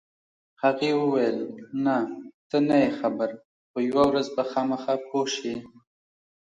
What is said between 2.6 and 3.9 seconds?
نه یې خبر، خو